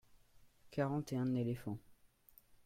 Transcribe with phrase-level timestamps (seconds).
[0.71, 1.77] quarante et un éléphants.